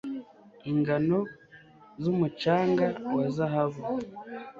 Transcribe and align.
Ingano 0.71 1.19
zumucanga 2.03 2.87
wa 3.15 3.25
zahabu 3.35 3.81